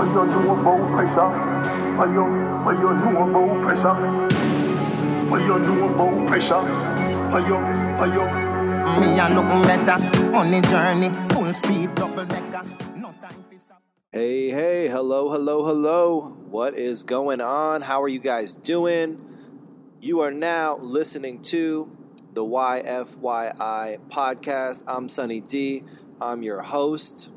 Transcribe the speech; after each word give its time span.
What 0.00 0.08
you 0.08 0.14
know 0.14 0.58
about 0.58 0.92
pressure? 0.92 1.28
What 1.98 2.08
you, 2.08 2.24
what 2.64 2.74
you 2.78 2.94
know 2.94 3.28
about 3.28 3.62
pressure? 3.62 3.94
What 5.28 5.42
you 5.42 5.58
know 5.58 5.88
about 5.90 6.26
pressure? 6.26 6.62
What 7.28 7.46
you, 7.46 7.56
what 7.98 8.08
you? 8.08 8.24
Me 8.98 9.18
a 9.18 9.28
looking 9.28 9.60
better 9.60 10.34
on 10.34 10.46
the 10.46 10.62
journey, 10.70 11.12
full 11.34 11.52
speed, 11.52 11.94
double 11.96 12.24
decker. 12.24 12.62
No 12.96 13.12
time 13.12 13.44
for 13.46 13.58
stop. 13.58 13.82
Hey, 14.10 14.48
hey, 14.48 14.88
hello, 14.88 15.30
hello, 15.30 15.66
hello. 15.66 16.34
What 16.48 16.78
is 16.78 17.02
going 17.02 17.42
on? 17.42 17.82
How 17.82 18.02
are 18.02 18.08
you 18.08 18.20
guys 18.20 18.54
doing? 18.54 19.20
You 20.00 20.20
are 20.20 20.32
now 20.32 20.78
listening 20.78 21.42
to 21.42 21.94
the 22.32 22.42
YFYI 22.42 23.98
podcast. 24.08 24.82
I'm 24.86 25.10
Sunny 25.10 25.42
D. 25.42 25.84
I'm 26.22 26.42
your 26.42 26.62
host. 26.62 27.28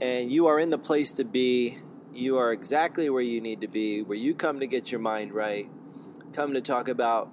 And 0.00 0.30
you 0.30 0.46
are 0.46 0.60
in 0.60 0.70
the 0.70 0.78
place 0.78 1.12
to 1.12 1.24
be. 1.24 1.78
You 2.12 2.38
are 2.38 2.52
exactly 2.52 3.10
where 3.10 3.22
you 3.22 3.40
need 3.40 3.60
to 3.62 3.68
be, 3.68 4.02
where 4.02 4.16
you 4.16 4.34
come 4.34 4.60
to 4.60 4.66
get 4.66 4.90
your 4.90 5.00
mind 5.00 5.32
right, 5.32 5.68
come 6.32 6.54
to 6.54 6.60
talk 6.60 6.88
about 6.88 7.30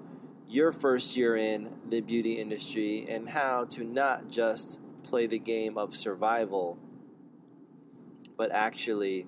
your 0.47 0.71
first 0.71 1.15
year 1.15 1.35
in 1.35 1.77
the 1.89 2.01
beauty 2.01 2.33
industry 2.33 3.05
and 3.09 3.29
how 3.29 3.65
to 3.65 3.83
not 3.83 4.29
just 4.29 4.79
play 5.03 5.25
the 5.25 5.39
game 5.39 5.77
of 5.77 5.95
survival, 5.95 6.77
but 8.37 8.51
actually 8.51 9.27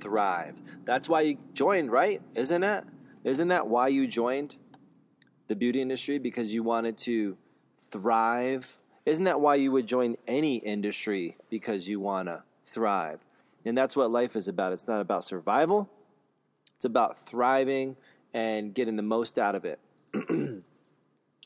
thrive. 0.00 0.60
That's 0.84 1.08
why 1.08 1.22
you 1.22 1.38
joined, 1.52 1.92
right? 1.92 2.20
Isn't 2.34 2.62
that? 2.62 2.86
Isn't 3.22 3.48
that 3.48 3.68
why 3.68 3.88
you 3.88 4.06
joined 4.06 4.56
the 5.46 5.56
beauty 5.56 5.80
industry? 5.80 6.18
Because 6.18 6.52
you 6.52 6.62
wanted 6.62 6.98
to 6.98 7.36
thrive? 7.90 8.79
Isn't 9.10 9.24
that 9.24 9.40
why 9.40 9.56
you 9.56 9.72
would 9.72 9.88
join 9.88 10.16
any 10.28 10.58
industry? 10.58 11.36
Because 11.50 11.88
you 11.88 11.98
want 11.98 12.28
to 12.28 12.44
thrive. 12.64 13.18
And 13.64 13.76
that's 13.76 13.96
what 13.96 14.08
life 14.12 14.36
is 14.36 14.46
about. 14.46 14.72
It's 14.72 14.86
not 14.86 15.00
about 15.00 15.24
survival, 15.24 15.90
it's 16.76 16.84
about 16.84 17.26
thriving 17.26 17.96
and 18.32 18.72
getting 18.72 18.94
the 18.94 19.02
most 19.02 19.36
out 19.36 19.56
of 19.56 19.64
it. 19.64 19.80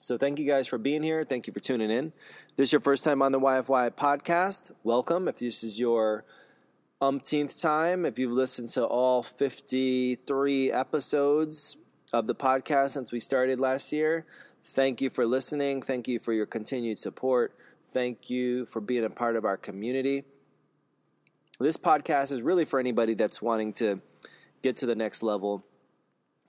so, 0.03 0.19
thank 0.19 0.39
you 0.39 0.47
guys 0.47 0.69
for 0.69 0.77
being 0.77 1.03
here. 1.03 1.25
Thank 1.25 1.47
you 1.47 1.55
for 1.55 1.61
tuning 1.61 1.91
in. 1.91 2.13
If 2.51 2.57
this 2.57 2.69
is 2.69 2.73
your 2.73 2.83
first 2.83 3.03
time 3.03 3.23
on 3.23 3.33
the 3.33 3.41
YFY 3.41 3.93
podcast. 3.93 4.71
Welcome. 4.83 5.27
If 5.27 5.39
this 5.39 5.65
is 5.65 5.81
your 5.81 6.27
umpteenth 7.01 7.59
time, 7.59 8.05
if 8.05 8.19
you've 8.19 8.31
listened 8.31 8.69
to 8.71 8.85
all 8.85 9.23
53 9.23 10.71
episodes 10.71 11.79
of 12.13 12.27
the 12.27 12.35
podcast 12.35 12.91
since 12.91 13.11
we 13.11 13.21
started 13.21 13.59
last 13.59 13.91
year, 13.91 14.27
thank 14.69 15.01
you 15.01 15.11
for 15.11 15.27
listening. 15.27 15.83
Thank 15.83 16.09
you 16.09 16.19
for 16.19 16.33
your 16.33 16.47
continued 16.47 16.99
support. 16.99 17.55
Thank 17.89 18.29
you 18.29 18.67
for 18.67 18.81
being 18.81 19.05
a 19.05 19.11
part 19.11 19.37
of 19.37 19.45
our 19.45 19.57
community. 19.57 20.25
This 21.61 21.77
podcast 21.77 22.33
is 22.33 22.43
really 22.43 22.65
for 22.65 22.81
anybody 22.81 23.15
that's 23.15 23.41
wanting 23.41 23.73
to 23.75 24.01
get 24.63 24.77
to 24.79 24.87
the 24.87 24.97
next 24.97 25.23
level, 25.23 25.65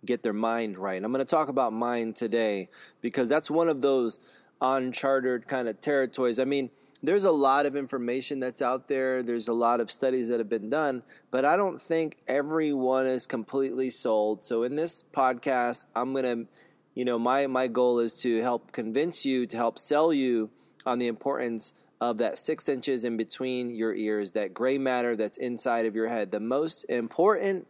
get 0.03 0.23
their 0.23 0.33
mind 0.33 0.77
right. 0.77 0.95
And 0.95 1.05
I'm 1.05 1.11
going 1.11 1.23
to 1.23 1.29
talk 1.29 1.47
about 1.47 1.73
mind 1.73 2.15
today 2.15 2.69
because 3.01 3.29
that's 3.29 3.51
one 3.51 3.69
of 3.69 3.81
those 3.81 4.19
uncharted 4.61 5.47
kind 5.47 5.67
of 5.67 5.79
territories. 5.81 6.39
I 6.39 6.45
mean, 6.45 6.71
there's 7.03 7.25
a 7.25 7.31
lot 7.31 7.65
of 7.65 7.75
information 7.75 8.39
that's 8.39 8.61
out 8.61 8.87
there. 8.87 9.21
There's 9.21 9.47
a 9.47 9.53
lot 9.53 9.79
of 9.79 9.91
studies 9.91 10.29
that 10.29 10.39
have 10.39 10.49
been 10.49 10.69
done, 10.69 11.03
but 11.29 11.45
I 11.45 11.55
don't 11.57 11.79
think 11.79 12.17
everyone 12.27 13.05
is 13.05 13.27
completely 13.27 13.89
sold. 13.91 14.43
So 14.43 14.63
in 14.63 14.75
this 14.75 15.03
podcast, 15.13 15.85
I'm 15.95 16.13
going 16.13 16.23
to 16.23 16.47
you 16.95 17.05
know, 17.05 17.19
my 17.19 17.45
my 17.45 17.67
goal 17.67 17.99
is 17.99 18.15
to 18.21 18.41
help 18.41 18.71
convince 18.71 19.25
you, 19.25 19.45
to 19.45 19.57
help 19.57 19.77
sell 19.77 20.11
you 20.11 20.49
on 20.85 20.97
the 20.97 21.07
importance 21.07 21.73
of 22.01 22.17
that 22.17 22.37
6 22.37 22.67
inches 22.67 23.03
in 23.03 23.17
between 23.17 23.69
your 23.69 23.93
ears, 23.93 24.31
that 24.33 24.53
gray 24.53 24.77
matter 24.77 25.15
that's 25.15 25.37
inside 25.37 25.85
of 25.85 25.95
your 25.95 26.07
head, 26.07 26.31
the 26.31 26.39
most 26.39 26.83
important 26.89 27.67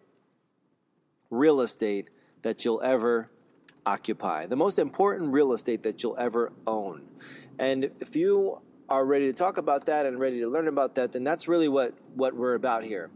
real 1.29 1.61
estate 1.61 2.09
that 2.41 2.65
you'll 2.65 2.81
ever 2.81 3.29
occupy, 3.85 4.45
the 4.45 4.55
most 4.55 4.79
important 4.79 5.31
real 5.31 5.53
estate 5.53 5.83
that 5.83 6.01
you'll 6.01 6.17
ever 6.17 6.51
own. 6.65 7.03
And 7.59 7.91
if 7.99 8.15
you 8.15 8.61
are 8.89 9.05
ready 9.05 9.31
to 9.31 9.33
talk 9.33 9.57
about 9.57 9.85
that 9.85 10.05
and 10.05 10.19
ready 10.19 10.39
to 10.39 10.47
learn 10.47 10.67
about 10.67 10.95
that, 10.95 11.11
then 11.11 11.23
that's 11.23 11.47
really 11.47 11.67
what, 11.67 11.93
what 12.13 12.35
we're 12.35 12.55
about 12.55 12.83
here. 12.83 13.09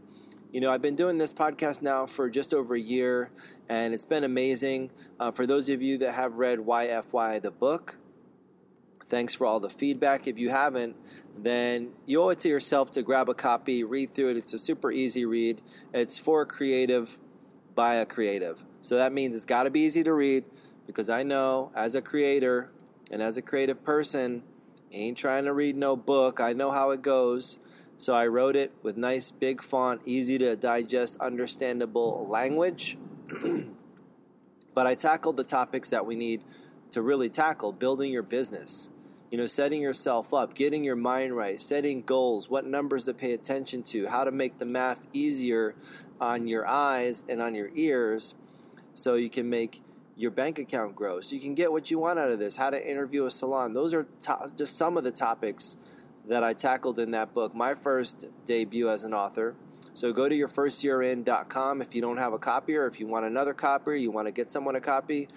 You 0.52 0.60
know, 0.60 0.72
I've 0.72 0.82
been 0.82 0.96
doing 0.96 1.18
this 1.18 1.32
podcast 1.32 1.80
now 1.80 2.06
for 2.06 2.28
just 2.28 2.52
over 2.52 2.74
a 2.74 2.80
year, 2.80 3.30
and 3.68 3.94
it's 3.94 4.04
been 4.04 4.24
amazing. 4.24 4.90
Uh, 5.20 5.30
for 5.30 5.46
those 5.46 5.68
of 5.68 5.80
you 5.80 5.96
that 5.98 6.14
have 6.14 6.34
read 6.34 6.58
YFY, 6.58 7.40
the 7.40 7.52
book, 7.52 7.98
thanks 9.06 9.32
for 9.32 9.46
all 9.46 9.60
the 9.60 9.70
feedback. 9.70 10.26
If 10.26 10.38
you 10.38 10.50
haven't, 10.50 10.96
then 11.38 11.90
you 12.04 12.20
owe 12.20 12.30
it 12.30 12.40
to 12.40 12.48
yourself 12.48 12.90
to 12.92 13.02
grab 13.02 13.28
a 13.28 13.34
copy, 13.34 13.84
read 13.84 14.12
through 14.12 14.30
it. 14.30 14.38
It's 14.38 14.52
a 14.52 14.58
super 14.58 14.90
easy 14.90 15.24
read. 15.24 15.62
It's 15.94 16.18
for 16.18 16.42
a 16.42 16.46
creative 16.46 17.20
by 17.76 17.94
a 17.94 18.04
creative. 18.04 18.64
So 18.80 18.96
that 18.96 19.12
means 19.12 19.36
it's 19.36 19.46
got 19.46 19.64
to 19.64 19.70
be 19.70 19.80
easy 19.80 20.02
to 20.02 20.12
read 20.12 20.46
because 20.84 21.08
I 21.08 21.22
know 21.22 21.70
as 21.76 21.94
a 21.94 22.02
creator 22.02 22.72
and 23.08 23.22
as 23.22 23.36
a 23.36 23.42
creative 23.42 23.84
person, 23.84 24.42
ain't 24.90 25.16
trying 25.16 25.44
to 25.44 25.52
read 25.52 25.76
no 25.76 25.94
book. 25.94 26.40
I 26.40 26.54
know 26.54 26.72
how 26.72 26.90
it 26.90 27.02
goes. 27.02 27.58
So 28.00 28.14
I 28.14 28.28
wrote 28.28 28.56
it 28.56 28.72
with 28.82 28.96
nice 28.96 29.30
big 29.30 29.62
font, 29.62 30.00
easy 30.06 30.38
to 30.38 30.56
digest, 30.56 31.18
understandable 31.20 32.26
language. 32.30 32.96
but 34.74 34.86
I 34.86 34.94
tackled 34.94 35.36
the 35.36 35.44
topics 35.44 35.90
that 35.90 36.06
we 36.06 36.16
need 36.16 36.42
to 36.92 37.02
really 37.02 37.28
tackle 37.28 37.72
building 37.72 38.10
your 38.10 38.22
business, 38.22 38.88
you 39.30 39.36
know, 39.36 39.44
setting 39.44 39.82
yourself 39.82 40.32
up, 40.32 40.54
getting 40.54 40.82
your 40.82 40.96
mind 40.96 41.36
right, 41.36 41.60
setting 41.60 42.00
goals, 42.00 42.48
what 42.48 42.64
numbers 42.64 43.04
to 43.04 43.12
pay 43.12 43.34
attention 43.34 43.82
to, 43.82 44.06
how 44.06 44.24
to 44.24 44.30
make 44.30 44.58
the 44.58 44.64
math 44.64 45.06
easier 45.12 45.74
on 46.18 46.46
your 46.48 46.66
eyes 46.66 47.22
and 47.28 47.42
on 47.42 47.54
your 47.54 47.68
ears 47.74 48.34
so 48.94 49.16
you 49.16 49.28
can 49.28 49.50
make 49.50 49.82
your 50.16 50.30
bank 50.30 50.58
account 50.58 50.96
grow, 50.96 51.20
so 51.20 51.34
you 51.34 51.40
can 51.42 51.54
get 51.54 51.70
what 51.70 51.90
you 51.90 51.98
want 51.98 52.18
out 52.18 52.30
of 52.30 52.38
this, 52.38 52.56
how 52.56 52.70
to 52.70 52.90
interview 52.90 53.26
a 53.26 53.30
salon. 53.30 53.74
Those 53.74 53.92
are 53.92 54.06
to- 54.20 54.50
just 54.56 54.78
some 54.78 54.96
of 54.96 55.04
the 55.04 55.12
topics 55.12 55.76
that 56.30 56.44
I 56.44 56.54
tackled 56.54 57.00
in 57.00 57.10
that 57.10 57.34
book, 57.34 57.56
my 57.56 57.74
first 57.74 58.26
debut 58.46 58.88
as 58.88 59.02
an 59.02 59.12
author. 59.12 59.56
So 59.94 60.12
go 60.12 60.28
to 60.28 60.34
yourfirstyearin.com 60.34 61.82
if 61.82 61.92
you 61.92 62.00
don't 62.00 62.18
have 62.18 62.32
a 62.32 62.38
copy 62.38 62.76
or 62.76 62.86
if 62.86 63.00
you 63.00 63.08
want 63.08 63.26
another 63.26 63.52
copy, 63.52 64.00
you 64.00 64.12
want 64.12 64.28
to 64.28 64.32
get 64.32 64.48
someone 64.48 64.76
a 64.76 64.80
copy, 64.80 65.28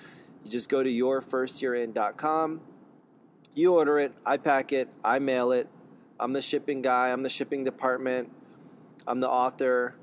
you 0.43 0.51
just 0.51 0.69
go 0.69 0.83
to 0.83 0.89
yourfirstyearin.com. 0.89 2.61
You 3.55 3.73
order 3.73 3.97
it, 3.97 4.13
I 4.23 4.37
pack 4.37 4.71
it, 4.71 4.87
I 5.03 5.17
mail 5.17 5.51
it. 5.51 5.67
I'm 6.19 6.31
the 6.31 6.43
shipping 6.43 6.83
guy, 6.83 7.09
I'm 7.09 7.23
the 7.23 7.29
shipping 7.29 7.63
department, 7.63 8.31
I'm 9.07 9.19
the 9.19 9.29
author, 9.29 9.95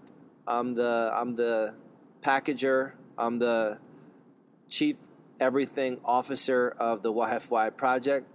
I'm 0.45 0.75
the 0.75 1.13
I'm 1.15 1.37
the 1.37 1.77
packager, 2.21 2.95
I'm 3.17 3.39
the 3.39 3.79
chief 4.69 4.97
everything 5.39 6.01
officer 6.05 6.75
of 6.81 7.03
the 7.03 7.13
YFY 7.13 7.77
project. 7.77 8.27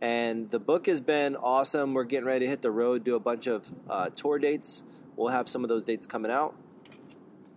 And 0.00 0.50
the 0.50 0.58
book 0.58 0.86
has 0.86 1.00
been 1.00 1.36
awesome. 1.36 1.92
We're 1.92 2.04
getting 2.04 2.26
ready 2.26 2.46
to 2.46 2.50
hit 2.50 2.62
the 2.62 2.70
road, 2.70 3.04
do 3.04 3.16
a 3.16 3.20
bunch 3.20 3.46
of 3.46 3.70
uh, 3.88 4.08
tour 4.10 4.38
dates. 4.38 4.82
We'll 5.16 5.28
have 5.28 5.48
some 5.48 5.62
of 5.62 5.68
those 5.68 5.84
dates 5.84 6.06
coming 6.06 6.30
out. 6.30 6.54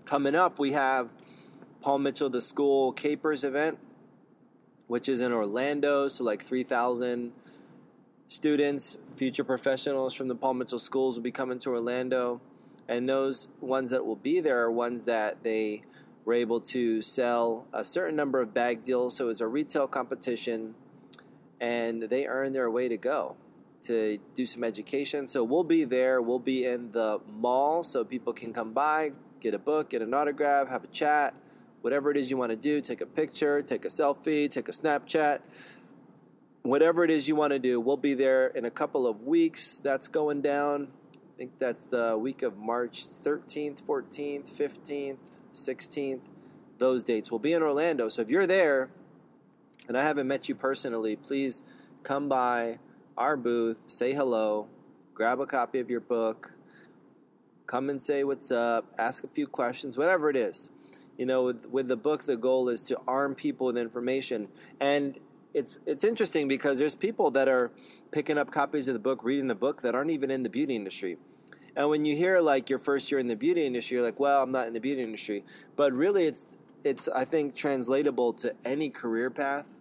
Coming 0.05 0.35
up, 0.35 0.59
we 0.59 0.73
have 0.73 1.09
Paul 1.79 1.99
Mitchell, 1.99 2.29
the 2.29 2.41
School 2.41 2.91
Capers 2.91 3.45
event, 3.45 3.79
which 4.87 5.07
is 5.07 5.21
in 5.21 5.31
Orlando. 5.31 6.09
So, 6.09 6.25
like 6.25 6.43
3,000 6.43 7.31
students, 8.27 8.97
future 9.15 9.45
professionals 9.45 10.13
from 10.13 10.27
the 10.27 10.35
Paul 10.35 10.55
Mitchell 10.55 10.79
schools 10.79 11.15
will 11.15 11.23
be 11.23 11.31
coming 11.31 11.59
to 11.59 11.69
Orlando. 11.69 12.41
And 12.89 13.07
those 13.07 13.47
ones 13.61 13.91
that 13.91 14.05
will 14.05 14.17
be 14.17 14.41
there 14.41 14.61
are 14.63 14.71
ones 14.71 15.05
that 15.05 15.43
they 15.43 15.83
were 16.25 16.33
able 16.33 16.59
to 16.59 17.01
sell 17.01 17.67
a 17.71 17.85
certain 17.85 18.17
number 18.17 18.41
of 18.41 18.53
bag 18.53 18.83
deals. 18.83 19.15
So, 19.15 19.29
it's 19.29 19.39
a 19.39 19.47
retail 19.47 19.87
competition 19.87 20.75
and 21.63 22.03
they 22.03 22.25
earn 22.25 22.51
their 22.51 22.69
way 22.69 22.89
to 22.89 22.97
go 22.97 23.37
to 23.81 24.17
do 24.35 24.45
some 24.45 24.65
education. 24.65 25.29
So 25.29 25.45
we'll 25.45 25.63
be 25.63 25.85
there. 25.85 26.21
We'll 26.21 26.37
be 26.37 26.65
in 26.65 26.91
the 26.91 27.21
mall 27.25 27.83
so 27.83 28.03
people 28.03 28.33
can 28.33 28.51
come 28.51 28.73
by, 28.73 29.13
get 29.39 29.53
a 29.53 29.59
book, 29.59 29.91
get 29.91 30.01
an 30.01 30.13
autograph, 30.13 30.67
have 30.67 30.83
a 30.83 30.87
chat, 30.87 31.33
whatever 31.81 32.11
it 32.11 32.17
is 32.17 32.29
you 32.29 32.35
want 32.35 32.49
to 32.49 32.57
do. 32.57 32.81
Take 32.81 32.99
a 32.99 33.05
picture, 33.05 33.61
take 33.61 33.85
a 33.85 33.87
selfie, 33.87 34.51
take 34.51 34.67
a 34.67 34.73
Snapchat. 34.73 35.39
Whatever 36.63 37.05
it 37.05 37.11
is 37.11 37.29
you 37.29 37.35
want 37.37 37.51
to 37.51 37.59
do, 37.59 37.79
we'll 37.79 37.97
be 37.97 38.13
there 38.13 38.47
in 38.47 38.65
a 38.65 38.71
couple 38.71 39.07
of 39.07 39.21
weeks. 39.21 39.79
That's 39.81 40.09
going 40.09 40.41
down. 40.41 40.89
I 41.15 41.37
think 41.37 41.59
that's 41.59 41.85
the 41.85 42.17
week 42.17 42.41
of 42.41 42.57
March 42.57 43.05
13th, 43.05 43.83
14th, 43.83 44.49
15th, 44.49 45.17
16th. 45.53 46.21
Those 46.77 47.03
dates. 47.03 47.31
We'll 47.31 47.39
be 47.39 47.53
in 47.53 47.61
Orlando. 47.61 48.09
So 48.09 48.21
if 48.21 48.29
you're 48.29 48.47
there, 48.47 48.89
and 49.87 49.97
I 49.97 50.03
haven't 50.03 50.27
met 50.27 50.47
you 50.49 50.55
personally, 50.55 51.15
please 51.15 51.61
come 52.03 52.29
by 52.29 52.79
our 53.17 53.37
booth, 53.37 53.81
say 53.87 54.13
hello, 54.13 54.67
grab 55.13 55.39
a 55.39 55.45
copy 55.45 55.79
of 55.79 55.89
your 55.89 55.99
book, 55.99 56.53
come 57.67 57.89
and 57.89 58.01
say 58.01 58.23
what's 58.23 58.51
up, 58.51 58.93
ask 58.97 59.23
a 59.23 59.27
few 59.27 59.47
questions, 59.47 59.97
whatever 59.97 60.29
it 60.29 60.35
is. 60.35 60.69
You 61.17 61.25
know, 61.27 61.43
with, 61.43 61.67
with 61.67 61.87
the 61.87 61.95
book, 61.95 62.23
the 62.23 62.37
goal 62.37 62.69
is 62.69 62.83
to 62.85 62.99
arm 63.07 63.35
people 63.35 63.67
with 63.67 63.77
information. 63.77 64.47
And 64.79 65.19
it's 65.53 65.79
it's 65.85 66.03
interesting 66.03 66.47
because 66.47 66.79
there's 66.79 66.95
people 66.95 67.29
that 67.31 67.47
are 67.47 67.71
picking 68.11 68.37
up 68.37 68.51
copies 68.51 68.87
of 68.87 68.93
the 68.93 68.99
book, 68.99 69.23
reading 69.23 69.47
the 69.47 69.55
book 69.55 69.83
that 69.83 69.93
aren't 69.93 70.09
even 70.09 70.31
in 70.31 70.41
the 70.41 70.49
beauty 70.49 70.75
industry. 70.75 71.17
And 71.75 71.89
when 71.89 72.05
you 72.05 72.15
hear 72.15 72.39
like 72.39 72.69
your 72.69 72.79
first 72.79 73.11
year 73.11 73.19
in 73.19 73.27
the 73.27 73.35
beauty 73.35 73.65
industry, 73.65 73.95
you're 73.95 74.05
like, 74.05 74.19
well, 74.19 74.41
I'm 74.43 74.51
not 74.51 74.67
in 74.67 74.73
the 74.73 74.79
beauty 74.79 75.03
industry. 75.03 75.43
But 75.75 75.93
really, 75.93 76.25
it's 76.25 76.47
it's 76.83 77.07
I 77.07 77.25
think 77.25 77.55
translatable 77.55 78.33
to 78.33 78.55
any 78.65 78.89
career 78.89 79.29
path 79.29 79.72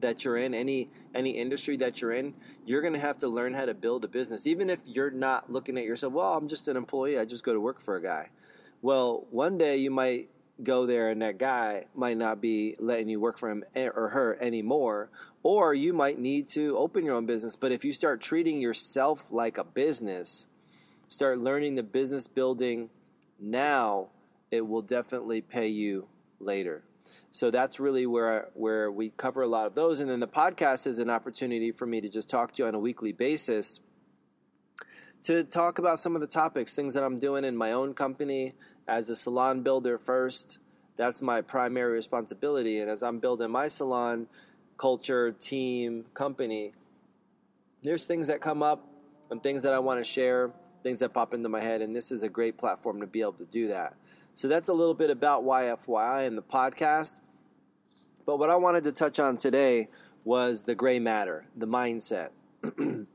that 0.00 0.24
you're 0.24 0.36
in, 0.36 0.54
any 0.54 0.88
any 1.14 1.30
industry 1.30 1.76
that 1.76 2.00
you're 2.00 2.12
in, 2.12 2.34
you're 2.64 2.82
going 2.82 2.92
to 2.92 2.98
have 2.98 3.16
to 3.18 3.28
learn 3.28 3.54
how 3.54 3.64
to 3.64 3.74
build 3.74 4.04
a 4.04 4.08
business. 4.08 4.46
Even 4.46 4.70
if 4.70 4.80
you're 4.84 5.10
not 5.10 5.50
looking 5.50 5.76
at 5.78 5.84
yourself, 5.84 6.12
well, 6.12 6.34
I'm 6.34 6.48
just 6.48 6.68
an 6.68 6.76
employee. 6.76 7.18
I 7.18 7.24
just 7.24 7.44
go 7.44 7.52
to 7.52 7.60
work 7.60 7.80
for 7.80 7.96
a 7.96 8.02
guy. 8.02 8.30
Well, 8.82 9.26
one 9.30 9.58
day 9.58 9.78
you 9.78 9.90
might 9.90 10.28
go 10.62 10.86
there 10.86 11.10
and 11.10 11.22
that 11.22 11.38
guy 11.38 11.84
might 11.94 12.16
not 12.16 12.40
be 12.40 12.74
letting 12.80 13.08
you 13.08 13.20
work 13.20 13.38
for 13.38 13.48
him 13.48 13.64
or 13.76 14.08
her 14.08 14.36
anymore 14.40 15.08
or 15.44 15.72
you 15.72 15.92
might 15.92 16.18
need 16.18 16.48
to 16.48 16.76
open 16.76 17.04
your 17.04 17.14
own 17.14 17.26
business 17.26 17.54
but 17.54 17.70
if 17.70 17.84
you 17.84 17.92
start 17.92 18.20
treating 18.20 18.60
yourself 18.60 19.24
like 19.30 19.56
a 19.56 19.62
business 19.62 20.46
start 21.06 21.38
learning 21.38 21.76
the 21.76 21.82
business 21.82 22.26
building 22.26 22.90
now 23.38 24.08
it 24.50 24.66
will 24.66 24.82
definitely 24.82 25.40
pay 25.40 25.68
you 25.68 26.08
later 26.40 26.82
so 27.38 27.50
that's 27.50 27.78
really 27.78 28.06
where 28.06 28.48
where 28.54 28.90
we 28.90 29.10
cover 29.10 29.42
a 29.42 29.46
lot 29.46 29.66
of 29.66 29.74
those 29.74 30.00
and 30.00 30.10
then 30.10 30.20
the 30.20 30.26
podcast 30.26 30.86
is 30.86 30.98
an 30.98 31.08
opportunity 31.08 31.70
for 31.70 31.86
me 31.86 32.00
to 32.00 32.08
just 32.08 32.28
talk 32.28 32.52
to 32.52 32.62
you 32.62 32.68
on 32.68 32.74
a 32.74 32.78
weekly 32.78 33.12
basis 33.12 33.80
to 35.22 35.44
talk 35.44 35.78
about 35.78 36.00
some 36.00 36.14
of 36.14 36.20
the 36.20 36.26
topics 36.26 36.74
things 36.74 36.94
that 36.94 37.02
I'm 37.02 37.18
doing 37.18 37.44
in 37.44 37.56
my 37.56 37.72
own 37.72 37.94
company 37.94 38.54
as 38.88 39.10
a 39.10 39.14
salon 39.14 39.62
builder 39.62 39.98
first. 39.98 40.58
That's 40.96 41.22
my 41.22 41.42
primary 41.42 41.92
responsibility. 41.92 42.80
And 42.80 42.90
as 42.90 43.02
I'm 43.02 43.20
building 43.20 43.50
my 43.50 43.68
salon, 43.68 44.26
culture, 44.78 45.30
team, 45.30 46.06
company, 46.14 46.72
there's 47.84 48.06
things 48.06 48.26
that 48.26 48.40
come 48.40 48.62
up 48.62 48.88
and 49.30 49.40
things 49.42 49.62
that 49.62 49.74
I 49.74 49.78
want 49.78 50.00
to 50.00 50.04
share, 50.04 50.50
things 50.82 51.00
that 51.00 51.12
pop 51.12 51.34
into 51.34 51.48
my 51.48 51.60
head. 51.60 51.82
And 51.82 51.94
this 51.94 52.10
is 52.10 52.22
a 52.22 52.28
great 52.28 52.56
platform 52.56 53.00
to 53.00 53.06
be 53.06 53.20
able 53.20 53.34
to 53.34 53.44
do 53.44 53.68
that. 53.68 53.94
So 54.34 54.48
that's 54.48 54.68
a 54.68 54.72
little 54.72 54.94
bit 54.94 55.10
about 55.10 55.44
YFYI 55.44 56.26
and 56.26 56.36
the 56.36 56.42
podcast. 56.42 57.20
But 58.28 58.38
what 58.38 58.50
I 58.50 58.56
wanted 58.56 58.84
to 58.84 58.92
touch 58.92 59.18
on 59.18 59.38
today 59.38 59.88
was 60.22 60.64
the 60.64 60.74
gray 60.74 60.98
matter, 60.98 61.46
the 61.56 61.66
mindset. 61.66 62.28
you 62.78 63.06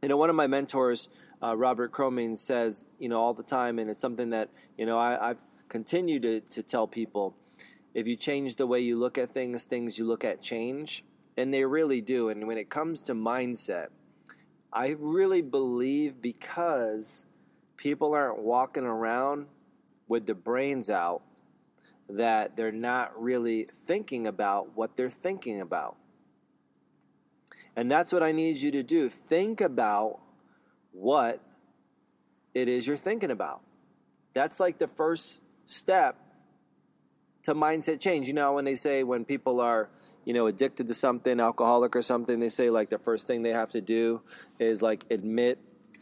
know, 0.00 0.16
one 0.16 0.30
of 0.30 0.36
my 0.36 0.46
mentors 0.46 1.08
uh, 1.42 1.56
Robert 1.56 1.90
Cromeans 1.90 2.36
says, 2.36 2.86
you 3.00 3.08
know, 3.08 3.20
all 3.20 3.34
the 3.34 3.42
time, 3.42 3.80
and 3.80 3.90
it's 3.90 3.98
something 3.98 4.30
that 4.30 4.48
you 4.78 4.86
know 4.86 4.96
I, 4.96 5.30
I've 5.30 5.40
continued 5.68 6.22
to, 6.22 6.38
to 6.40 6.62
tell 6.62 6.86
people. 6.86 7.34
If 7.94 8.06
you 8.06 8.14
change 8.14 8.54
the 8.54 8.66
way 8.68 8.78
you 8.78 8.96
look 8.96 9.18
at 9.18 9.30
things, 9.30 9.64
things 9.64 9.98
you 9.98 10.04
look 10.04 10.22
at 10.24 10.40
change, 10.40 11.04
and 11.36 11.52
they 11.52 11.64
really 11.64 12.00
do. 12.00 12.28
And 12.28 12.46
when 12.46 12.58
it 12.58 12.70
comes 12.70 13.00
to 13.02 13.14
mindset, 13.14 13.88
I 14.72 14.94
really 15.00 15.42
believe 15.42 16.22
because 16.22 17.24
people 17.76 18.14
aren't 18.14 18.38
walking 18.38 18.84
around 18.84 19.46
with 20.06 20.26
their 20.26 20.36
brains 20.36 20.88
out 20.88 21.22
that 22.08 22.56
they're 22.56 22.72
not 22.72 23.20
really 23.20 23.68
thinking 23.84 24.26
about 24.26 24.76
what 24.76 24.96
they're 24.96 25.10
thinking 25.10 25.60
about. 25.60 25.96
And 27.74 27.90
that's 27.90 28.12
what 28.12 28.22
I 28.22 28.32
need 28.32 28.58
you 28.58 28.70
to 28.72 28.82
do. 28.82 29.08
Think 29.08 29.60
about 29.60 30.20
what 30.92 31.40
it 32.54 32.68
is 32.68 32.86
you're 32.86 32.96
thinking 32.96 33.30
about. 33.30 33.62
That's 34.34 34.60
like 34.60 34.78
the 34.78 34.88
first 34.88 35.40
step 35.64 36.16
to 37.44 37.54
mindset 37.54 38.00
change. 38.00 38.26
You 38.26 38.34
know, 38.34 38.52
when 38.52 38.64
they 38.64 38.74
say 38.74 39.02
when 39.02 39.24
people 39.24 39.60
are, 39.60 39.88
you 40.24 40.34
know, 40.34 40.46
addicted 40.46 40.86
to 40.88 40.94
something, 40.94 41.40
alcoholic 41.40 41.96
or 41.96 42.02
something, 42.02 42.40
they 42.40 42.48
say 42.48 42.70
like 42.70 42.90
the 42.90 42.98
first 42.98 43.26
thing 43.26 43.42
they 43.42 43.52
have 43.52 43.70
to 43.70 43.80
do 43.80 44.20
is 44.58 44.82
like 44.82 45.06
admit 45.10 45.58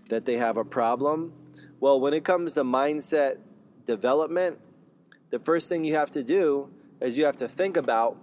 that 0.08 0.26
they 0.26 0.36
have 0.36 0.56
a 0.56 0.64
problem. 0.64 1.32
Well, 1.78 2.00
when 2.00 2.12
it 2.12 2.24
comes 2.24 2.54
to 2.54 2.64
mindset 2.64 3.38
development, 3.86 4.58
the 5.30 5.38
first 5.38 5.68
thing 5.68 5.84
you 5.84 5.94
have 5.94 6.10
to 6.10 6.22
do 6.22 6.70
is 7.00 7.16
you 7.16 7.24
have 7.24 7.36
to 7.38 7.48
think 7.48 7.76
about 7.76 8.18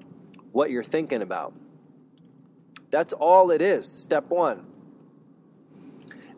what 0.51 0.69
you're 0.69 0.83
thinking 0.83 1.21
about. 1.21 1.54
That's 2.89 3.13
all 3.13 3.51
it 3.51 3.62
is, 3.62 3.89
step 3.89 4.30
one. 4.30 4.65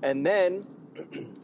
And 0.02 0.26
then 0.26 0.68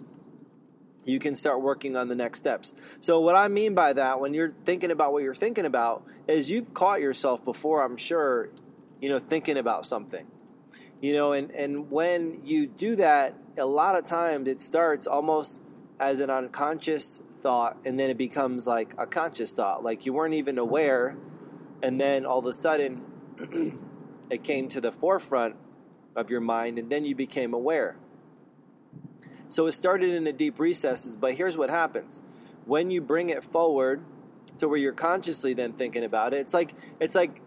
you 1.04 1.20
can 1.20 1.36
start 1.36 1.62
working 1.62 1.96
on 1.96 2.08
the 2.08 2.16
next 2.16 2.40
steps. 2.40 2.74
So, 3.00 3.20
what 3.20 3.36
I 3.36 3.48
mean 3.48 3.76
by 3.76 3.94
that, 3.94 4.20
when 4.20 4.34
you're 4.34 4.52
thinking 4.64 4.92
about 4.92 5.14
what 5.14 5.24
you're 5.24 5.36
thinking 5.36 5.66
about, 5.66 6.06
is 6.28 6.50
you've 6.50 6.74
caught 6.74 7.02
yourself 7.02 7.44
before, 7.44 7.84
I'm 7.84 7.98
sure, 7.98 8.50
you 9.02 9.10
know, 9.10 9.20
thinking 9.20 9.58
about 9.58 9.86
something. 9.86 10.28
You 11.02 11.14
know, 11.14 11.34
and, 11.34 11.52
and 11.52 11.92
when 11.92 12.42
you 12.46 12.68
do 12.68 12.96
that, 12.96 13.36
a 13.58 13.66
lot 13.66 13.96
of 13.96 14.06
times 14.06 14.48
it 14.48 14.62
starts 14.62 15.06
almost 15.06 15.62
as 16.00 16.20
an 16.20 16.30
unconscious 16.30 17.22
thought, 17.32 17.78
and 17.86 18.00
then 18.00 18.10
it 18.10 18.18
becomes 18.18 18.68
like 18.68 18.94
a 18.98 19.08
conscious 19.08 19.54
thought. 19.54 19.84
Like 19.84 20.06
you 20.06 20.14
weren't 20.14 20.34
even 20.34 20.58
aware, 20.58 21.18
and 21.82 22.00
then 22.00 22.26
all 22.26 22.40
of 22.40 22.46
a 22.46 22.54
sudden 22.54 23.04
it 24.30 24.44
came 24.44 24.68
to 24.70 24.82
the 24.82 24.92
forefront 24.92 25.56
of 26.16 26.30
your 26.30 26.42
mind, 26.42 26.78
and 26.78 26.90
then 26.90 27.06
you 27.06 27.16
became 27.16 27.54
aware. 27.54 27.98
So 29.48 29.68
it 29.68 29.74
started 29.74 30.10
in 30.10 30.24
the 30.24 30.34
deep 30.34 30.60
recesses, 30.60 31.16
but 31.18 31.36
here's 31.36 31.58
what 31.58 31.70
happens. 31.70 32.22
When 32.66 32.90
you 32.90 33.00
bring 33.00 33.30
it 33.30 33.44
forward 33.44 34.04
to 34.58 34.68
where 34.68 34.78
you're 34.78 34.94
consciously 34.94 35.54
then 35.54 35.74
thinking 35.74 36.04
about 36.04 36.34
it, 36.34 36.38
it's 36.38 36.54
like 36.54 36.74
it's 37.00 37.16
like 37.16 37.42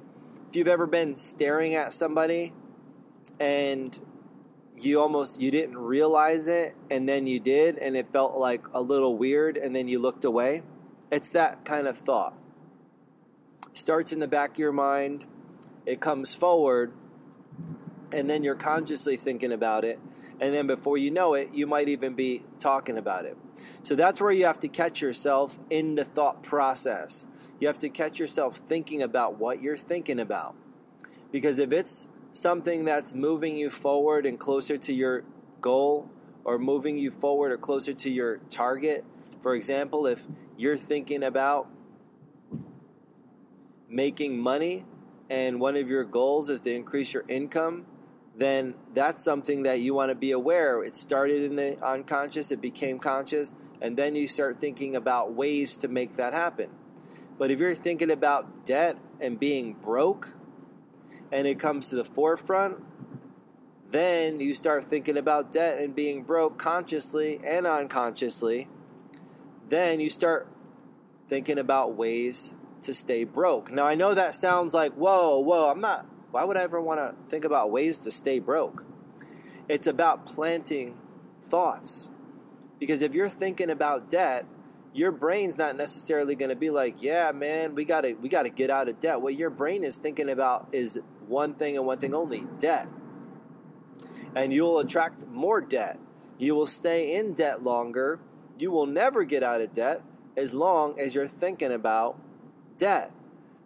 if 0.48 0.56
you've 0.56 0.68
ever 0.68 0.86
been 0.86 1.16
staring 1.16 1.74
at 1.74 1.92
somebody 1.92 2.54
and 3.40 3.98
you 4.84 5.00
almost 5.00 5.40
you 5.40 5.50
didn't 5.50 5.78
realize 5.78 6.46
it 6.48 6.74
and 6.90 7.08
then 7.08 7.26
you 7.26 7.40
did 7.40 7.78
and 7.78 7.96
it 7.96 8.12
felt 8.12 8.36
like 8.36 8.64
a 8.72 8.80
little 8.80 9.16
weird 9.16 9.56
and 9.56 9.74
then 9.74 9.88
you 9.88 9.98
looked 9.98 10.24
away. 10.24 10.62
It's 11.10 11.30
that 11.30 11.64
kind 11.64 11.86
of 11.86 11.96
thought. 11.96 12.34
Starts 13.72 14.12
in 14.12 14.18
the 14.18 14.28
back 14.28 14.52
of 14.52 14.58
your 14.58 14.72
mind, 14.72 15.24
it 15.86 16.00
comes 16.00 16.34
forward, 16.34 16.92
and 18.12 18.28
then 18.28 18.42
you're 18.42 18.56
consciously 18.56 19.16
thinking 19.16 19.52
about 19.52 19.84
it 19.84 19.98
and 20.40 20.54
then 20.54 20.66
before 20.66 20.96
you 20.96 21.10
know 21.10 21.34
it, 21.34 21.52
you 21.52 21.66
might 21.66 21.88
even 21.88 22.14
be 22.14 22.44
talking 22.58 22.96
about 22.96 23.24
it. 23.24 23.36
So 23.82 23.94
that's 23.94 24.20
where 24.20 24.30
you 24.30 24.44
have 24.44 24.60
to 24.60 24.68
catch 24.68 25.00
yourself 25.00 25.58
in 25.68 25.96
the 25.96 26.04
thought 26.04 26.42
process. 26.42 27.26
You 27.60 27.66
have 27.66 27.78
to 27.80 27.88
catch 27.88 28.18
yourself 28.18 28.56
thinking 28.56 29.02
about 29.02 29.38
what 29.38 29.60
you're 29.60 29.76
thinking 29.76 30.20
about. 30.20 30.54
Because 31.32 31.58
if 31.58 31.72
it's 31.72 32.08
something 32.38 32.84
that's 32.84 33.14
moving 33.14 33.56
you 33.56 33.70
forward 33.70 34.26
and 34.26 34.38
closer 34.38 34.78
to 34.78 34.92
your 34.92 35.24
goal, 35.60 36.10
or 36.44 36.58
moving 36.58 36.96
you 36.96 37.10
forward 37.10 37.52
or 37.52 37.58
closer 37.58 37.92
to 37.92 38.10
your 38.10 38.38
target, 38.48 39.04
for 39.42 39.54
example, 39.54 40.06
if 40.06 40.26
you're 40.56 40.78
thinking 40.78 41.22
about 41.22 41.68
making 43.88 44.38
money 44.38 44.86
and 45.28 45.60
one 45.60 45.76
of 45.76 45.88
your 45.88 46.04
goals 46.04 46.48
is 46.48 46.62
to 46.62 46.72
increase 46.72 47.12
your 47.12 47.24
income, 47.28 47.84
then 48.34 48.74
that's 48.94 49.22
something 49.22 49.64
that 49.64 49.80
you 49.80 49.92
want 49.92 50.10
to 50.10 50.14
be 50.14 50.30
aware. 50.30 50.82
It 50.82 50.96
started 50.96 51.42
in 51.42 51.56
the 51.56 51.84
unconscious, 51.84 52.50
it 52.50 52.60
became 52.60 52.98
conscious, 52.98 53.52
and 53.82 53.96
then 53.96 54.14
you 54.16 54.26
start 54.26 54.58
thinking 54.58 54.96
about 54.96 55.34
ways 55.34 55.76
to 55.78 55.88
make 55.88 56.14
that 56.14 56.32
happen. 56.32 56.70
But 57.36 57.50
if 57.50 57.58
you're 57.60 57.74
thinking 57.74 58.10
about 58.10 58.64
debt 58.64 58.96
and 59.20 59.38
being 59.38 59.74
broke, 59.74 60.34
and 61.32 61.46
it 61.46 61.58
comes 61.58 61.88
to 61.90 61.96
the 61.96 62.04
forefront, 62.04 62.82
then 63.90 64.40
you 64.40 64.54
start 64.54 64.84
thinking 64.84 65.16
about 65.16 65.50
debt 65.50 65.78
and 65.78 65.94
being 65.94 66.22
broke 66.22 66.58
consciously 66.58 67.40
and 67.44 67.66
unconsciously. 67.66 68.68
Then 69.66 70.00
you 70.00 70.10
start 70.10 70.48
thinking 71.26 71.58
about 71.58 71.94
ways 71.94 72.54
to 72.82 72.94
stay 72.94 73.24
broke. 73.24 73.70
Now, 73.70 73.86
I 73.86 73.94
know 73.94 74.14
that 74.14 74.34
sounds 74.34 74.74
like, 74.74 74.92
whoa, 74.94 75.38
whoa, 75.38 75.70
I'm 75.70 75.80
not 75.80 76.06
why 76.30 76.44
would 76.44 76.56
I 76.56 76.62
ever 76.62 76.80
want 76.80 77.00
to 77.00 77.14
think 77.30 77.44
about 77.44 77.70
ways 77.70 77.98
to 77.98 78.10
stay 78.10 78.38
broke? 78.38 78.84
It's 79.68 79.86
about 79.86 80.26
planting 80.26 80.98
thoughts. 81.40 82.08
Because 82.78 83.02
if 83.02 83.14
you're 83.14 83.28
thinking 83.28 83.70
about 83.70 84.10
debt, 84.10 84.46
your 84.92 85.10
brain's 85.10 85.58
not 85.58 85.76
necessarily 85.76 86.34
going 86.34 86.50
to 86.50 86.56
be 86.56 86.70
like, 86.70 87.02
"Yeah, 87.02 87.32
man, 87.32 87.74
we 87.74 87.84
got 87.84 88.02
to 88.02 88.14
we 88.14 88.28
got 88.28 88.44
to 88.44 88.50
get 88.50 88.70
out 88.70 88.88
of 88.88 89.00
debt." 89.00 89.20
What 89.20 89.36
your 89.36 89.50
brain 89.50 89.84
is 89.84 89.96
thinking 89.96 90.28
about 90.28 90.68
is 90.72 90.98
one 91.28 91.54
thing 91.54 91.76
and 91.76 91.86
one 91.86 91.98
thing 91.98 92.14
only, 92.14 92.44
debt. 92.58 92.88
And 94.34 94.52
you'll 94.52 94.78
attract 94.78 95.26
more 95.26 95.60
debt. 95.60 95.98
You 96.38 96.54
will 96.54 96.66
stay 96.66 97.14
in 97.14 97.34
debt 97.34 97.62
longer. 97.62 98.20
You 98.58 98.70
will 98.70 98.86
never 98.86 99.24
get 99.24 99.42
out 99.42 99.60
of 99.60 99.72
debt 99.72 100.02
as 100.36 100.54
long 100.54 100.98
as 100.98 101.14
you're 101.14 101.28
thinking 101.28 101.72
about 101.72 102.20
debt. 102.76 103.12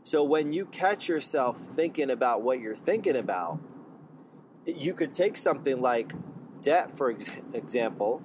So 0.02 0.24
when 0.24 0.52
you 0.52 0.66
catch 0.66 1.08
yourself 1.08 1.58
thinking 1.58 2.10
about 2.10 2.42
what 2.42 2.60
you're 2.60 2.74
thinking 2.74 3.16
about, 3.16 3.60
you 4.66 4.94
could 4.94 5.12
take 5.12 5.36
something 5.36 5.80
like 5.80 6.12
debt, 6.60 6.96
for 6.96 7.10
ex- 7.10 7.40
example, 7.52 8.22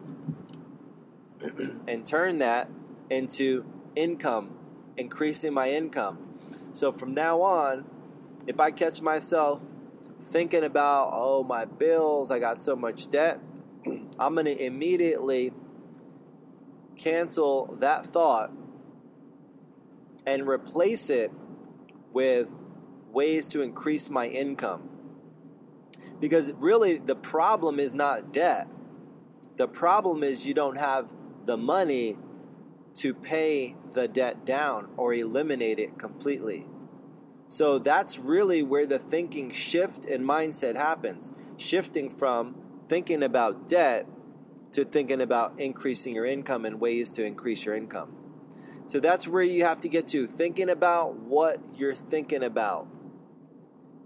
and 1.87 2.05
turn 2.05 2.39
that 2.39 2.69
into 3.09 3.65
income, 3.95 4.57
increasing 4.95 5.53
my 5.53 5.69
income. 5.71 6.19
So 6.73 6.91
from 6.91 7.13
now 7.13 7.41
on, 7.41 7.85
if 8.47 8.59
I 8.61 8.71
catch 8.71 9.01
myself 9.01 9.61
thinking 10.21 10.63
about, 10.63 11.09
oh, 11.13 11.43
my 11.43 11.65
bills, 11.65 12.31
I 12.31 12.39
got 12.39 12.59
so 12.59 12.75
much 12.75 13.09
debt, 13.09 13.39
I'm 14.19 14.33
going 14.33 14.45
to 14.45 14.65
immediately 14.65 15.51
cancel 16.97 17.75
that 17.79 18.05
thought 18.05 18.51
and 20.25 20.47
replace 20.47 21.09
it 21.09 21.31
with 22.11 22.55
ways 23.11 23.47
to 23.47 23.61
increase 23.61 24.09
my 24.09 24.27
income. 24.27 24.89
Because 26.19 26.51
really, 26.53 26.97
the 26.97 27.15
problem 27.15 27.79
is 27.79 27.93
not 27.93 28.33
debt. 28.33 28.67
The 29.57 29.67
problem 29.67 30.23
is 30.23 30.45
you 30.45 30.53
don't 30.53 30.77
have 30.77 31.11
the 31.45 31.57
money 31.57 32.17
to 32.95 33.13
pay 33.13 33.75
the 33.93 34.07
debt 34.07 34.45
down 34.45 34.89
or 34.97 35.13
eliminate 35.13 35.79
it 35.79 35.99
completely. 35.99 36.65
So 37.47 37.79
that's 37.79 38.19
really 38.19 38.61
where 38.61 38.85
the 38.85 38.99
thinking 38.99 39.51
shift 39.51 40.05
and 40.05 40.25
mindset 40.25 40.75
happens. 40.75 41.31
Shifting 41.57 42.09
from 42.09 42.55
thinking 42.87 43.23
about 43.23 43.67
debt 43.67 44.05
to 44.73 44.83
thinking 44.83 45.21
about 45.21 45.59
increasing 45.59 46.13
your 46.13 46.25
income 46.25 46.65
and 46.65 46.79
ways 46.79 47.11
to 47.11 47.23
increase 47.23 47.65
your 47.65 47.75
income. 47.75 48.13
So 48.87 48.99
that's 48.99 49.27
where 49.27 49.43
you 49.43 49.63
have 49.63 49.79
to 49.81 49.89
get 49.89 50.07
to 50.09 50.27
thinking 50.27 50.69
about 50.69 51.15
what 51.15 51.59
you're 51.75 51.95
thinking 51.95 52.43
about. 52.43 52.87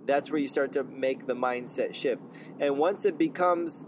That's 0.05 0.31
where 0.31 0.39
you 0.39 0.47
start 0.47 0.71
to 0.73 0.83
make 0.83 1.27
the 1.27 1.35
mindset 1.35 1.93
shift. 1.93 2.23
And 2.59 2.77
once 2.77 3.05
it 3.05 3.17
becomes 3.17 3.85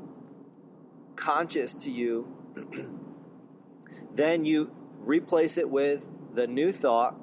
conscious 1.16 1.74
to 1.76 1.92
you, 1.92 2.38
then 4.14 4.46
you 4.46 4.72
replace 5.00 5.58
it 5.58 5.70
with 5.70 6.08
the 6.34 6.46
new 6.48 6.72
thought, 6.72 7.16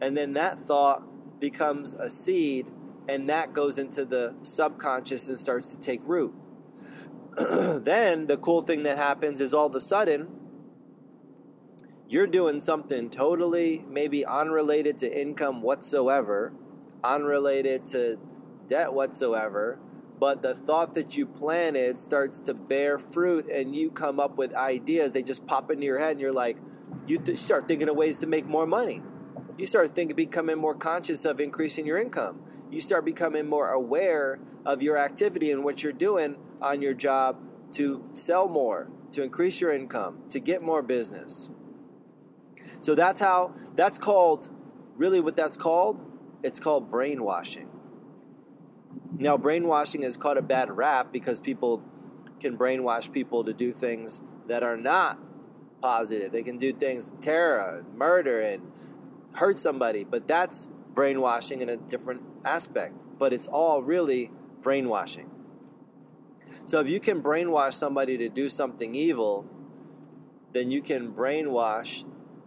and 0.00 0.16
then 0.16 0.32
that 0.32 0.58
thought 0.58 1.02
becomes 1.40 1.94
a 1.94 2.08
seed, 2.10 2.70
and 3.08 3.28
that 3.28 3.52
goes 3.52 3.78
into 3.78 4.04
the 4.04 4.34
subconscious 4.42 5.28
and 5.28 5.38
starts 5.38 5.70
to 5.70 5.78
take 5.78 6.00
root. 6.04 6.34
then 7.36 8.26
the 8.26 8.36
cool 8.36 8.62
thing 8.62 8.82
that 8.84 8.96
happens 8.96 9.40
is 9.40 9.52
all 9.52 9.66
of 9.66 9.74
a 9.74 9.80
sudden, 9.80 10.28
you're 12.08 12.26
doing 12.26 12.60
something 12.60 13.10
totally 13.10 13.84
maybe 13.88 14.24
unrelated 14.24 14.98
to 14.98 15.20
income 15.20 15.62
whatsoever, 15.62 16.52
unrelated 17.02 17.86
to 17.86 18.18
debt 18.68 18.92
whatsoever, 18.92 19.78
but 20.18 20.42
the 20.42 20.54
thought 20.54 20.94
that 20.94 21.16
you 21.16 21.26
planted 21.26 22.00
starts 22.00 22.40
to 22.40 22.54
bear 22.54 22.98
fruit 22.98 23.46
and 23.48 23.74
you 23.74 23.90
come 23.90 24.20
up 24.20 24.36
with 24.36 24.54
ideas. 24.54 25.12
They 25.12 25.22
just 25.22 25.46
pop 25.46 25.70
into 25.70 25.84
your 25.84 25.98
head 25.98 26.12
and 26.12 26.20
you're 26.20 26.32
like, 26.32 26.56
you 27.06 27.18
th- 27.18 27.38
start 27.38 27.68
thinking 27.68 27.88
of 27.88 27.96
ways 27.96 28.18
to 28.18 28.26
make 28.26 28.46
more 28.46 28.66
money. 28.66 29.02
You 29.56 29.66
start 29.66 29.92
thinking, 29.92 30.16
becoming 30.16 30.58
more 30.58 30.74
conscious 30.74 31.24
of 31.24 31.38
increasing 31.38 31.86
your 31.86 31.98
income. 31.98 32.42
You 32.70 32.80
start 32.80 33.04
becoming 33.04 33.46
more 33.48 33.70
aware 33.70 34.40
of 34.66 34.82
your 34.82 34.98
activity 34.98 35.52
and 35.52 35.62
what 35.62 35.82
you're 35.82 35.92
doing 35.92 36.36
on 36.60 36.82
your 36.82 36.94
job 36.94 37.36
to 37.72 38.08
sell 38.12 38.48
more, 38.48 38.90
to 39.12 39.22
increase 39.22 39.60
your 39.60 39.70
income, 39.72 40.22
to 40.30 40.40
get 40.40 40.62
more 40.62 40.82
business. 40.82 41.50
So 42.80 42.94
that's 42.94 43.20
how, 43.20 43.54
that's 43.74 43.98
called, 43.98 44.50
really 44.96 45.20
what 45.20 45.36
that's 45.36 45.56
called, 45.56 46.04
it's 46.42 46.58
called 46.58 46.90
brainwashing. 46.90 47.68
Now, 49.16 49.36
brainwashing 49.36 50.02
is 50.02 50.16
called 50.16 50.38
a 50.38 50.42
bad 50.42 50.70
rap 50.76 51.12
because 51.12 51.40
people 51.40 51.82
can 52.40 52.58
brainwash 52.58 53.12
people 53.12 53.44
to 53.44 53.52
do 53.52 53.72
things 53.72 54.22
that 54.48 54.64
are 54.64 54.76
not 54.76 55.18
positive. 55.80 56.32
They 56.32 56.42
can 56.42 56.58
do 56.58 56.72
things, 56.72 57.14
terror, 57.20 57.84
murder, 57.94 58.40
and 58.40 58.62
hurt 59.34 59.58
somebody, 59.58 60.04
but 60.04 60.26
that's 60.26 60.68
brainwashing 60.94 61.60
in 61.60 61.68
a 61.68 61.76
different 61.76 62.22
aspect. 62.44 62.94
But 63.18 63.32
it's 63.32 63.46
all 63.46 63.82
really 63.82 64.30
brainwashing. 64.62 65.30
So 66.64 66.80
if 66.80 66.88
you 66.88 67.00
can 67.00 67.22
brainwash 67.22 67.74
somebody 67.74 68.16
to 68.18 68.28
do 68.28 68.48
something 68.48 68.94
evil, 68.94 69.46
then 70.52 70.70
you 70.70 70.82
can 70.82 71.12
brainwash 71.12 72.04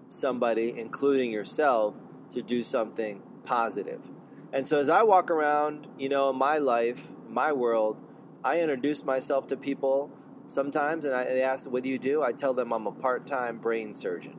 somebody, 0.09 0.73
including 0.77 1.31
yourself, 1.31 1.95
to 2.31 2.41
do 2.41 2.63
something 2.63 3.21
positive. 3.43 4.09
And 4.53 4.67
so 4.67 4.79
as 4.79 4.89
I 4.89 5.03
walk 5.03 5.29
around, 5.29 5.87
you 5.97 6.09
know, 6.09 6.29
in 6.29 6.37
my 6.37 6.57
life, 6.57 7.11
my 7.27 7.51
world, 7.51 7.97
I 8.43 8.61
introduce 8.61 9.03
myself 9.03 9.47
to 9.47 9.57
people 9.57 10.11
sometimes 10.47 11.03
and 11.05 11.13
I, 11.13 11.25
they 11.25 11.43
ask, 11.43 11.69
What 11.69 11.83
do 11.83 11.89
you 11.89 11.99
do? 11.99 12.23
I 12.23 12.31
tell 12.31 12.53
them 12.53 12.71
I'm 12.71 12.87
a 12.87 12.91
part 12.91 13.27
time 13.27 13.57
brain 13.57 13.93
surgeon. 13.93 14.36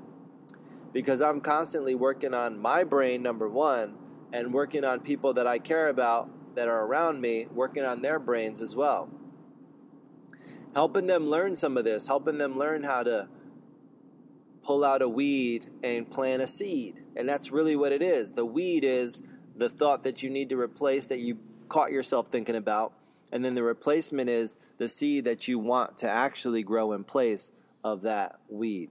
Because 0.92 1.20
I'm 1.20 1.40
constantly 1.40 1.94
working 1.94 2.34
on 2.34 2.58
my 2.58 2.84
brain, 2.84 3.22
number 3.22 3.48
one, 3.48 3.96
and 4.32 4.52
working 4.52 4.84
on 4.84 5.00
people 5.00 5.34
that 5.34 5.46
I 5.46 5.58
care 5.58 5.88
about 5.88 6.54
that 6.54 6.68
are 6.68 6.84
around 6.84 7.20
me, 7.20 7.46
working 7.52 7.84
on 7.84 8.02
their 8.02 8.18
brains 8.18 8.60
as 8.60 8.74
well 8.74 9.10
helping 10.74 11.06
them 11.06 11.26
learn 11.26 11.56
some 11.56 11.76
of 11.76 11.84
this, 11.84 12.06
helping 12.06 12.38
them 12.38 12.58
learn 12.58 12.84
how 12.84 13.02
to 13.02 13.28
pull 14.62 14.84
out 14.84 15.02
a 15.02 15.08
weed 15.08 15.66
and 15.82 16.10
plant 16.10 16.42
a 16.42 16.46
seed. 16.46 17.02
And 17.16 17.28
that's 17.28 17.50
really 17.50 17.76
what 17.76 17.92
it 17.92 18.02
is. 18.02 18.32
The 18.32 18.44
weed 18.44 18.84
is 18.84 19.22
the 19.56 19.68
thought 19.68 20.02
that 20.04 20.22
you 20.22 20.30
need 20.30 20.48
to 20.50 20.56
replace 20.56 21.06
that 21.06 21.18
you 21.18 21.38
caught 21.68 21.90
yourself 21.90 22.28
thinking 22.28 22.54
about. 22.54 22.92
And 23.32 23.44
then 23.44 23.54
the 23.54 23.62
replacement 23.62 24.30
is 24.30 24.56
the 24.78 24.88
seed 24.88 25.24
that 25.24 25.48
you 25.48 25.58
want 25.58 25.98
to 25.98 26.08
actually 26.08 26.62
grow 26.62 26.92
in 26.92 27.04
place 27.04 27.50
of 27.82 28.02
that 28.02 28.38
weed. 28.48 28.90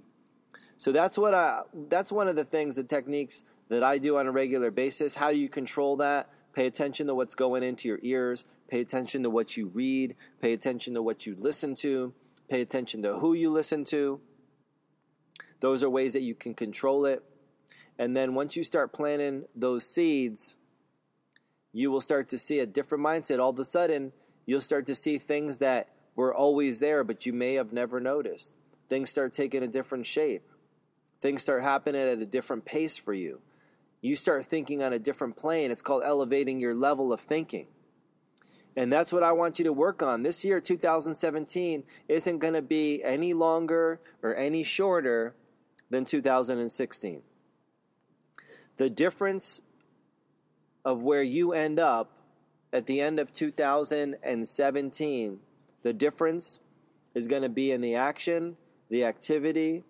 So 0.78 0.92
that's 0.92 1.18
what 1.18 1.34
I 1.34 1.62
that's 1.90 2.12
one 2.12 2.28
of 2.28 2.36
the 2.36 2.46
things 2.46 2.76
the 2.76 2.84
techniques 2.84 3.44
that 3.70 3.84
I 3.84 3.98
do 3.98 4.18
on 4.18 4.28
a 4.28 4.32
regular 4.32 4.72
basis. 4.72 5.16
How 5.16 5.30
you 5.30 5.50
control 5.50 5.98
that? 5.98 6.30
Pay 6.54 6.66
attention 6.66 7.08
to 7.08 7.16
what's 7.16 7.36
going 7.36 7.64
into 7.64 7.88
your 7.88 8.00
ears. 8.02 8.46
Pay 8.68 8.80
attention 8.82 9.24
to 9.24 9.30
what 9.30 9.58
you 9.58 9.68
read. 9.68 10.16
Pay 10.42 10.54
attention 10.54 10.94
to 10.94 11.02
what 11.02 11.26
you 11.26 11.36
listen 11.38 11.76
to. 11.76 12.14
Pay 12.50 12.62
attention 12.62 13.02
to 13.04 13.18
who 13.18 13.34
you 13.34 13.52
listen 13.52 13.86
to. 13.86 14.22
Those 15.60 15.84
are 15.84 15.90
ways 15.90 16.14
that 16.14 16.22
you 16.22 16.36
can 16.36 16.54
control 16.54 17.06
it. 17.06 17.24
And 18.00 18.16
then 18.16 18.36
once 18.36 18.56
you 18.56 18.64
start 18.64 18.94
planting 18.94 19.46
those 19.56 19.86
seeds, 19.86 20.56
you 21.74 21.92
will 21.92 22.02
start 22.02 22.30
to 22.30 22.38
see 22.38 22.60
a 22.60 22.66
different 22.66 23.04
mindset. 23.04 23.40
All 23.40 23.50
of 23.50 23.60
a 23.60 23.66
sudden, 23.66 24.14
you'll 24.46 24.62
start 24.62 24.86
to 24.86 24.96
see 24.96 25.18
things 25.18 25.58
that 25.58 25.90
were 26.16 26.34
always 26.34 26.80
there, 26.80 27.04
but 27.04 27.26
you 27.26 27.34
may 27.34 27.56
have 27.56 27.74
never 27.74 28.00
noticed. 28.00 28.56
Things 28.88 29.10
start 29.10 29.34
taking 29.34 29.64
a 29.64 29.68
different 29.68 30.06
shape. 30.06 30.44
Things 31.20 31.42
start 31.42 31.64
happening 31.64 32.02
at 32.02 32.20
a 32.20 32.26
different 32.26 32.66
pace 32.66 32.98
for 32.98 33.14
you. 33.14 33.42
You 34.02 34.16
start 34.16 34.46
thinking 34.46 34.84
on 34.84 34.94
a 34.94 35.00
different 35.00 35.36
plane. 35.36 35.72
It's 35.72 35.82
called 35.82 36.04
elevating 36.06 36.60
your 36.60 36.76
level 36.76 37.12
of 37.12 37.20
thinking. 37.20 37.66
And 38.76 38.94
that's 38.94 39.12
what 39.12 39.24
I 39.24 39.32
want 39.32 39.58
you 39.58 39.66
to 39.66 39.74
work 39.74 40.04
on. 40.04 40.22
This 40.22 40.46
year, 40.46 40.62
2017, 40.62 41.84
isn't 42.08 42.38
going 42.38 42.54
to 42.54 42.62
be 42.62 43.02
any 43.04 43.34
longer 43.34 44.00
or 44.22 44.36
any 44.36 44.64
shorter 44.64 45.34
than 45.90 46.06
2016. 46.06 47.24
The 48.78 48.90
difference 48.92 49.64
of 50.86 51.02
where 51.02 51.24
you 51.24 51.54
end 51.54 51.80
up 51.80 52.12
at 52.72 52.86
the 52.86 53.02
end 53.02 53.20
of 53.20 53.32
2017, 53.32 55.40
the 55.82 55.94
difference 55.94 56.60
is 57.16 57.28
going 57.28 57.42
to 57.42 57.50
be 57.50 57.72
in 57.72 57.82
the 57.82 57.96
action, 57.96 58.58
the 58.90 59.04
activity, 59.04 59.84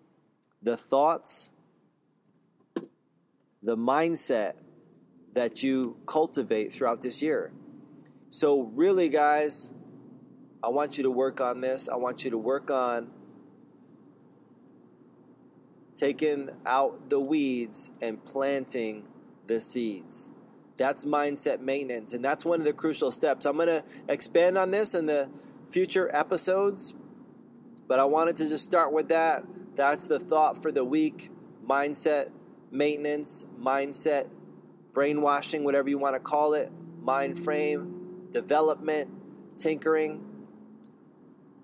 the 0.62 0.76
thoughts, 0.76 1.50
the 3.62 3.76
mindset 3.76 4.54
that 5.34 5.62
you 5.62 5.96
cultivate 6.06 6.72
throughout 6.72 7.00
this 7.00 7.22
year. 7.22 7.52
So, 8.30 8.62
really, 8.74 9.08
guys, 9.08 9.70
I 10.62 10.68
want 10.68 10.96
you 10.96 11.04
to 11.04 11.10
work 11.10 11.40
on 11.40 11.60
this. 11.60 11.88
I 11.88 11.96
want 11.96 12.24
you 12.24 12.30
to 12.30 12.38
work 12.38 12.70
on 12.70 13.10
taking 15.94 16.50
out 16.66 17.10
the 17.10 17.18
weeds 17.18 17.90
and 18.00 18.24
planting 18.24 19.04
the 19.46 19.60
seeds. 19.60 20.30
That's 20.76 21.04
mindset 21.04 21.60
maintenance, 21.60 22.12
and 22.12 22.24
that's 22.24 22.44
one 22.44 22.60
of 22.60 22.64
the 22.64 22.72
crucial 22.72 23.10
steps. 23.10 23.44
I'm 23.44 23.56
going 23.56 23.68
to 23.68 23.84
expand 24.08 24.56
on 24.56 24.70
this 24.70 24.94
in 24.94 25.06
the 25.06 25.28
future 25.68 26.14
episodes, 26.14 26.94
but 27.88 27.98
I 27.98 28.04
wanted 28.04 28.36
to 28.36 28.48
just 28.48 28.64
start 28.64 28.92
with 28.92 29.08
that. 29.08 29.44
That's 29.78 30.08
the 30.08 30.18
thought 30.18 30.60
for 30.60 30.72
the 30.72 30.84
week 30.84 31.30
mindset 31.64 32.30
maintenance, 32.72 33.46
mindset 33.56 34.26
brainwashing, 34.92 35.62
whatever 35.62 35.88
you 35.88 35.98
want 35.98 36.16
to 36.16 36.20
call 36.20 36.52
it, 36.54 36.72
mind 37.00 37.38
frame 37.38 38.26
development, 38.32 39.08
tinkering. 39.56 40.24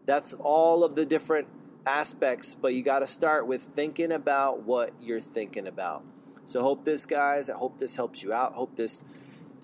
That's 0.06 0.32
all 0.32 0.84
of 0.84 0.94
the 0.94 1.04
different 1.04 1.48
aspects, 1.84 2.54
but 2.54 2.72
you 2.72 2.84
got 2.84 3.00
to 3.00 3.08
start 3.08 3.48
with 3.48 3.62
thinking 3.62 4.12
about 4.12 4.62
what 4.62 4.92
you're 5.00 5.18
thinking 5.18 5.66
about. 5.66 6.04
So, 6.44 6.62
hope 6.62 6.84
this, 6.84 7.06
guys, 7.06 7.50
I 7.50 7.56
hope 7.56 7.78
this 7.78 7.96
helps 7.96 8.22
you 8.22 8.32
out. 8.32 8.52
Hope 8.52 8.76
this 8.76 9.02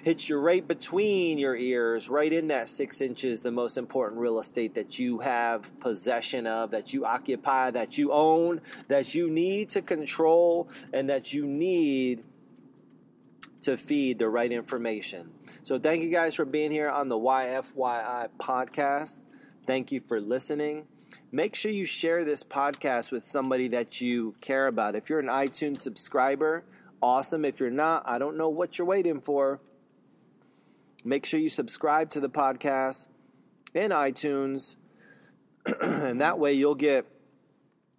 hits 0.02 0.28
you 0.28 0.38
right 0.38 0.66
between 0.66 1.38
your 1.38 1.56
ears, 1.56 2.08
right 2.08 2.32
in 2.32 2.48
that 2.48 2.68
six 2.68 3.00
inches, 3.00 3.42
the 3.42 3.50
most 3.50 3.76
important 3.76 4.20
real 4.20 4.38
estate 4.38 4.74
that 4.74 4.98
you 4.98 5.18
have 5.18 5.78
possession 5.80 6.46
of, 6.46 6.70
that 6.70 6.92
you 6.94 7.04
occupy, 7.04 7.70
that 7.70 7.98
you 7.98 8.12
own, 8.12 8.60
that 8.88 9.14
you 9.14 9.28
need 9.28 9.70
to 9.70 9.82
control, 9.82 10.68
and 10.92 11.08
that 11.10 11.32
you 11.32 11.46
need 11.46 12.24
to 13.60 13.76
feed 13.76 14.18
the 14.18 14.28
right 14.28 14.52
information. 14.52 15.30
So, 15.62 15.78
thank 15.78 16.02
you 16.02 16.10
guys 16.10 16.34
for 16.34 16.44
being 16.44 16.70
here 16.70 16.88
on 16.88 17.08
the 17.08 17.18
YFYI 17.18 18.28
podcast. 18.38 19.20
Thank 19.66 19.92
you 19.92 20.00
for 20.00 20.20
listening. 20.20 20.86
make 21.32 21.54
sure 21.54 21.70
you 21.70 21.84
share 21.84 22.24
this 22.24 22.42
podcast 22.42 23.10
with 23.12 23.24
somebody 23.24 23.68
that 23.68 24.00
you 24.00 24.34
care 24.40 24.66
about. 24.66 24.94
If 24.94 25.10
you're 25.10 25.18
an 25.18 25.26
iTunes 25.26 25.80
subscriber, 25.80 26.64
awesome. 27.02 27.44
If 27.44 27.60
you're 27.60 27.70
not, 27.70 28.02
I 28.06 28.18
don't 28.18 28.36
know 28.36 28.48
what 28.48 28.78
you're 28.78 28.86
waiting 28.86 29.20
for. 29.20 29.60
Make 31.04 31.24
sure 31.24 31.40
you 31.40 31.48
subscribe 31.48 32.10
to 32.10 32.20
the 32.20 32.28
podcast 32.28 33.08
in 33.72 33.90
iTunes, 33.90 34.76
and 35.80 36.20
that 36.20 36.38
way 36.38 36.52
you'll 36.52 36.74
get 36.74 37.06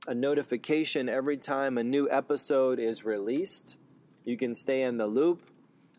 a 0.07 0.13
notification 0.13 1.09
every 1.09 1.37
time 1.37 1.79
a 1.79 1.83
new 1.83 2.07
episode 2.11 2.77
is 2.79 3.03
released. 3.03 3.75
You 4.23 4.37
can 4.37 4.53
stay 4.53 4.83
in 4.83 4.97
the 4.97 5.07
loop 5.07 5.41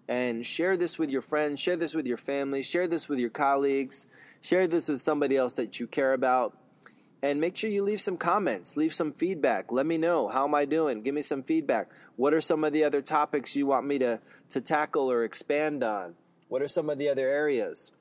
and 0.07 0.47
share 0.47 0.77
this 0.77 0.97
with 0.97 1.11
your 1.11 1.23
friends, 1.23 1.59
share 1.59 1.77
this 1.77 1.93
with 1.93 2.07
your 2.07 2.17
family, 2.17 2.63
share 2.63 2.87
this 2.87 3.09
with 3.09 3.19
your 3.19 3.31
colleagues, 3.31 4.07
share 4.41 4.69
this 4.69 4.87
with 4.87 5.01
somebody 5.01 5.37
else 5.37 5.57
that 5.57 5.81
you 5.81 5.89
care 5.89 6.13
about. 6.13 6.57
And 7.21 7.41
make 7.41 7.57
sure 7.57 7.71
you 7.71 7.83
leave 7.83 8.01
some 8.01 8.17
comments, 8.17 8.77
leave 8.77 8.95
some 8.95 9.13
feedback. 9.13 9.73
Let 9.73 9.87
me 9.87 9.99
know 9.99 10.29
how 10.29 10.45
am 10.45 10.55
I 10.55 10.67
doing? 10.67 11.03
Give 11.03 11.15
me 11.15 11.23
some 11.23 11.43
feedback. 11.43 11.89
What 12.15 12.33
are 12.35 12.41
some 12.41 12.63
of 12.63 12.73
the 12.73 12.85
other 12.85 13.03
topics 13.03 13.57
you 13.57 13.67
want 13.67 13.87
me 13.87 13.99
to, 13.99 14.21
to 14.51 14.61
tackle 14.61 15.11
or 15.11 15.25
expand 15.25 15.83
on? 15.83 16.15
What 16.53 16.61
are 16.61 16.69
some 16.69 16.91
of 16.91 16.99
the 16.99 17.09
other 17.09 17.27
areas? 17.27 17.93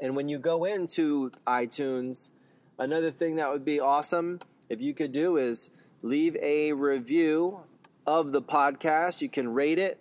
And 0.00 0.16
when 0.16 0.30
you 0.30 0.38
go 0.38 0.64
into 0.64 1.32
iTunes, 1.46 2.30
another 2.78 3.10
thing 3.10 3.36
that 3.36 3.52
would 3.52 3.66
be 3.66 3.78
awesome 3.78 4.40
if 4.70 4.80
you 4.80 4.94
could 4.94 5.12
do 5.12 5.36
is 5.36 5.68
leave 6.00 6.34
a 6.40 6.72
review 6.72 7.60
of 8.06 8.32
the 8.32 8.40
podcast. 8.40 9.20
You 9.20 9.28
can 9.28 9.52
rate 9.52 9.78
it. 9.78 10.00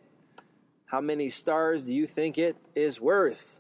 How 0.86 1.02
many 1.02 1.28
stars 1.28 1.84
do 1.84 1.94
you 1.94 2.08
think 2.08 2.38
it 2.38 2.56
is 2.74 3.02
worth? 3.02 3.60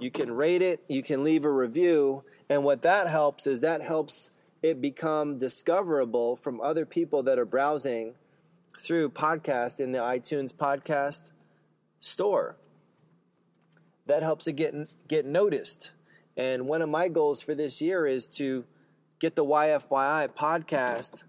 You 0.00 0.12
can 0.12 0.30
rate 0.30 0.62
it, 0.62 0.84
you 0.88 1.02
can 1.02 1.24
leave 1.24 1.44
a 1.44 1.50
review, 1.50 2.22
and 2.48 2.62
what 2.62 2.82
that 2.82 3.08
helps 3.08 3.48
is 3.48 3.60
that 3.60 3.82
helps 3.82 4.30
it 4.62 4.80
become 4.80 5.38
discoverable 5.38 6.36
from 6.36 6.60
other 6.60 6.86
people 6.86 7.24
that 7.24 7.40
are 7.40 7.44
browsing 7.44 8.14
through 8.78 9.08
podcast 9.10 9.80
in 9.80 9.90
the 9.90 9.98
iTunes 9.98 10.52
podcast 10.52 11.32
store. 11.98 12.56
That 14.06 14.22
helps 14.22 14.46
it 14.46 14.54
get 14.54 14.74
get 15.08 15.26
noticed. 15.26 15.92
And 16.36 16.66
one 16.66 16.82
of 16.82 16.88
my 16.88 17.08
goals 17.08 17.42
for 17.42 17.54
this 17.54 17.82
year 17.82 18.06
is 18.06 18.26
to 18.28 18.64
get 19.18 19.36
the 19.36 19.44
YFYI 19.44 20.28
podcast 20.28 21.24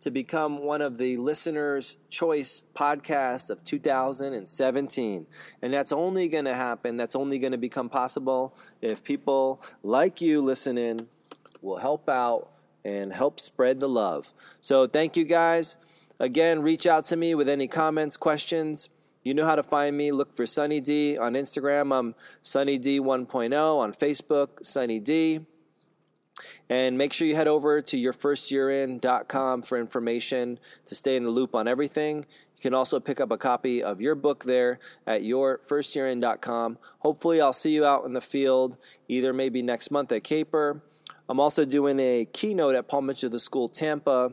to 0.00 0.10
become 0.10 0.60
one 0.60 0.80
of 0.80 0.96
the 0.96 1.16
listeners' 1.16 1.96
choice 2.08 2.62
podcasts 2.74 3.50
of 3.50 3.64
2017. 3.64 5.26
And 5.60 5.74
that's 5.74 5.92
only 5.92 6.28
going 6.28 6.44
to 6.44 6.54
happen, 6.54 6.96
that's 6.96 7.16
only 7.16 7.38
going 7.38 7.52
to 7.52 7.58
become 7.58 7.88
possible 7.88 8.56
if 8.80 9.02
people 9.02 9.62
like 9.82 10.20
you 10.20 10.40
listening 10.40 11.08
will 11.60 11.78
help 11.78 12.08
out 12.08 12.50
and 12.84 13.12
help 13.12 13.40
spread 13.40 13.80
the 13.80 13.88
love. 13.88 14.32
So 14.60 14.86
thank 14.86 15.16
you 15.16 15.24
guys. 15.24 15.76
Again, 16.20 16.62
reach 16.62 16.86
out 16.86 17.04
to 17.06 17.16
me 17.16 17.34
with 17.34 17.48
any 17.48 17.66
comments, 17.66 18.16
questions. 18.16 18.88
You 19.28 19.34
know 19.34 19.44
how 19.44 19.56
to 19.56 19.62
find 19.62 19.94
me. 19.94 20.10
Look 20.10 20.34
for 20.34 20.46
Sunny 20.46 20.80
D 20.80 21.18
on 21.18 21.34
Instagram. 21.34 21.94
I'm 21.94 22.14
Sunny 22.40 22.78
D 22.78 22.98
1.0 22.98 23.78
on 23.78 23.92
Facebook, 23.92 24.64
Sunny 24.64 25.00
D. 25.00 25.40
And 26.70 26.96
make 26.96 27.12
sure 27.12 27.26
you 27.26 27.36
head 27.36 27.46
over 27.46 27.82
to 27.82 27.96
yourfirstyearin.com 27.98 29.62
for 29.64 29.76
information 29.76 30.58
to 30.86 30.94
stay 30.94 31.14
in 31.14 31.24
the 31.24 31.30
loop 31.30 31.54
on 31.54 31.68
everything. 31.68 32.24
You 32.56 32.62
can 32.62 32.72
also 32.72 33.00
pick 33.00 33.20
up 33.20 33.30
a 33.30 33.36
copy 33.36 33.82
of 33.82 34.00
your 34.00 34.14
book 34.14 34.44
there 34.44 34.78
at 35.06 35.20
yourfirstyearin.com. 35.20 36.78
Hopefully, 37.00 37.42
I'll 37.42 37.52
see 37.52 37.72
you 37.72 37.84
out 37.84 38.06
in 38.06 38.14
the 38.14 38.22
field 38.22 38.78
either 39.08 39.34
maybe 39.34 39.60
next 39.60 39.90
month 39.90 40.10
at 40.10 40.24
Caper. 40.24 40.80
I'm 41.28 41.38
also 41.38 41.66
doing 41.66 42.00
a 42.00 42.26
keynote 42.32 42.76
at 42.76 42.88
Paul 42.88 43.02
Mitchell 43.02 43.28
the 43.28 43.40
School 43.40 43.68
Tampa. 43.68 44.32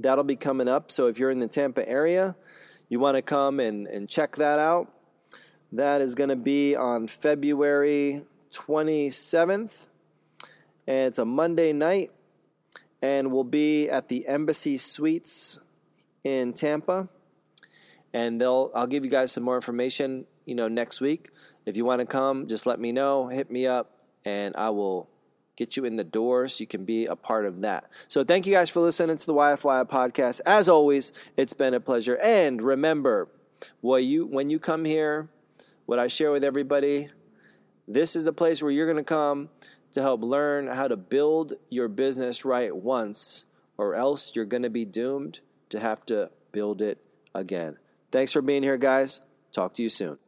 That'll 0.00 0.24
be 0.24 0.34
coming 0.34 0.66
up. 0.66 0.90
So 0.90 1.06
if 1.06 1.16
you're 1.20 1.30
in 1.30 1.38
the 1.38 1.46
Tampa 1.46 1.88
area, 1.88 2.34
you 2.88 3.00
want 3.00 3.16
to 3.16 3.22
come 3.22 3.60
and, 3.60 3.86
and 3.86 4.08
check 4.08 4.36
that 4.36 4.58
out. 4.58 4.92
That 5.72 6.00
is 6.00 6.14
going 6.14 6.30
to 6.30 6.36
be 6.36 6.76
on 6.76 7.08
February 7.08 8.22
27th 8.52 9.86
and 10.86 11.08
it's 11.08 11.18
a 11.18 11.24
Monday 11.24 11.72
night, 11.72 12.10
and 13.00 13.32
we'll 13.32 13.44
be 13.44 13.88
at 13.88 14.08
the 14.08 14.26
Embassy 14.26 14.78
Suites 14.78 15.58
in 16.22 16.52
Tampa. 16.52 17.08
And 18.12 18.40
they'll 18.40 18.70
I'll 18.74 18.86
give 18.86 19.04
you 19.04 19.10
guys 19.10 19.32
some 19.32 19.42
more 19.42 19.56
information, 19.56 20.26
you 20.44 20.54
know, 20.54 20.68
next 20.68 21.00
week. 21.00 21.30
If 21.66 21.76
you 21.76 21.84
want 21.84 22.00
to 22.00 22.06
come, 22.06 22.46
just 22.46 22.66
let 22.66 22.78
me 22.78 22.92
know, 22.92 23.28
hit 23.28 23.50
me 23.50 23.66
up, 23.66 23.90
and 24.24 24.54
I 24.56 24.70
will 24.70 25.08
get 25.56 25.76
you 25.76 25.84
in 25.84 25.96
the 25.96 26.04
door 26.04 26.48
so 26.48 26.62
you 26.62 26.66
can 26.66 26.84
be 26.84 27.06
a 27.06 27.16
part 27.16 27.46
of 27.46 27.60
that. 27.60 27.88
So 28.08 28.24
thank 28.24 28.46
you 28.46 28.52
guys 28.52 28.70
for 28.70 28.80
listening 28.80 29.16
to 29.16 29.26
the 29.26 29.34
YFY 29.34 29.88
podcast. 29.88 30.40
As 30.44 30.68
always, 30.68 31.12
it's 31.36 31.52
been 31.52 31.74
a 31.74 31.80
pleasure. 31.80 32.16
And 32.16 32.60
remember, 32.60 33.28
what 33.80 34.04
you 34.04 34.26
when 34.26 34.50
you 34.50 34.58
come 34.58 34.84
here, 34.84 35.28
what 35.86 35.98
I 35.98 36.08
share 36.08 36.32
with 36.32 36.44
everybody, 36.44 37.08
this 37.86 38.16
is 38.16 38.24
the 38.24 38.32
place 38.32 38.62
where 38.62 38.72
you're 38.72 38.86
going 38.86 38.96
to 38.96 39.04
come 39.04 39.50
to 39.92 40.02
help 40.02 40.22
learn 40.22 40.66
how 40.66 40.88
to 40.88 40.96
build 40.96 41.54
your 41.70 41.88
business 41.88 42.44
right 42.44 42.74
once, 42.74 43.44
or 43.78 43.94
else 43.94 44.32
you're 44.34 44.44
going 44.44 44.64
to 44.64 44.70
be 44.70 44.84
doomed 44.84 45.40
to 45.68 45.78
have 45.78 46.04
to 46.06 46.30
build 46.52 46.82
it 46.82 46.98
again. 47.34 47.76
Thanks 48.10 48.32
for 48.32 48.42
being 48.42 48.62
here, 48.62 48.76
guys. 48.76 49.20
Talk 49.52 49.74
to 49.74 49.82
you 49.82 49.88
soon. 49.88 50.18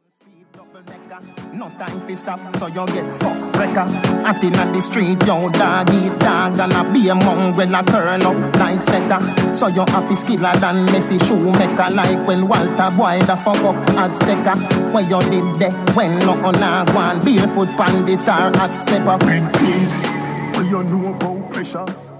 No 1.53 1.69
time 1.69 1.99
for 2.01 2.15
stop, 2.15 2.39
so 2.57 2.67
you 2.67 2.85
get 2.87 3.11
fucked 3.13 3.57
wrecker. 3.57 3.85
Acting 4.25 4.55
at 4.55 4.71
the 4.73 4.81
street, 4.81 5.17
yo, 5.25 5.49
dog 5.49 5.89
eat 5.89 6.19
dog, 6.19 6.59
and 6.59 6.73
a 6.73 6.93
be 6.93 7.09
among 7.09 7.53
when 7.53 7.73
I 7.73 7.81
turn 7.83 8.21
up 8.23 8.37
like 8.59 8.77
setter. 8.79 9.19
So 9.55 9.67
you 9.67 9.85
to 9.85 10.13
skiller 10.13 10.53
than 10.59 10.85
Messi 10.87 11.17
shoemaker, 11.25 11.93
like 11.93 12.27
when 12.27 12.47
Walter 12.47 12.95
Boy 12.95 13.19
the 13.21 13.35
fuck 13.35 13.63
up 13.63 13.75
Azteca. 13.97 14.53
Where 14.93 15.03
you 15.03 15.21
did 15.29 15.55
that 15.61 15.95
when 15.95 16.19
no 16.19 16.33
on 16.45 16.55
a 16.55 16.91
one 16.93 17.19
barefoot 17.19 17.71
pandit 17.75 18.27
or 18.27 18.53
at 18.61 18.67
step 18.67 19.05
up. 19.07 19.19
Big 19.21 19.43
things, 19.57 20.05
where 20.55 20.65
you 20.65 20.83
know 20.83 21.09
about 21.11 21.51
pressure. 21.51 22.16